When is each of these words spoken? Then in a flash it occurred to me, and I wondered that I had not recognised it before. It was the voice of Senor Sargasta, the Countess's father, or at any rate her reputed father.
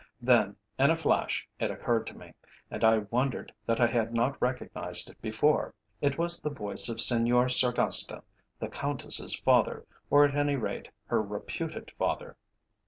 Then 0.19 0.55
in 0.79 0.89
a 0.89 0.97
flash 0.97 1.47
it 1.59 1.69
occurred 1.69 2.07
to 2.07 2.17
me, 2.17 2.33
and 2.71 2.83
I 2.83 3.05
wondered 3.11 3.53
that 3.67 3.79
I 3.79 3.85
had 3.85 4.15
not 4.15 4.35
recognised 4.41 5.11
it 5.11 5.21
before. 5.21 5.75
It 6.01 6.17
was 6.17 6.41
the 6.41 6.49
voice 6.49 6.89
of 6.89 6.99
Senor 6.99 7.49
Sargasta, 7.49 8.23
the 8.57 8.67
Countess's 8.67 9.35
father, 9.37 9.85
or 10.09 10.25
at 10.25 10.33
any 10.33 10.55
rate 10.55 10.87
her 11.05 11.21
reputed 11.21 11.91
father. 11.99 12.35